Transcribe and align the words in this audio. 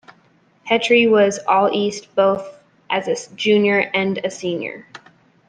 Petrie 0.65 1.05
was 1.05 1.37
All-East 1.47 2.15
both 2.15 2.57
as 2.89 3.07
a 3.07 3.35
junior 3.35 3.91
and 3.93 4.17
a 4.25 4.31
senior. 4.31 4.87